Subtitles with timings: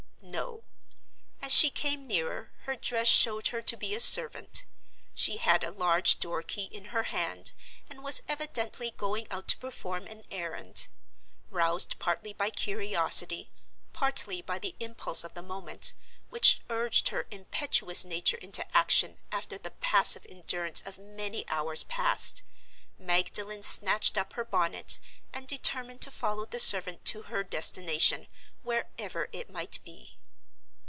[0.23, 0.63] No.
[1.41, 4.63] As she came nearer, her dress showed her to be a servant.
[5.13, 7.51] She had a large door key in her hand,
[7.89, 10.87] and was evidently going out to perform an errand.
[11.49, 13.51] Roused partly by curiosity,
[13.91, 15.93] partly by the impulse of the moment,
[16.29, 22.43] which urged her impetuous nature into action after the passive endurance of many hours past,
[22.97, 24.99] Magdalen snatched up her bonnet,
[25.33, 28.27] and determined to follow the servant to her destination,
[28.61, 30.17] wherever it might be.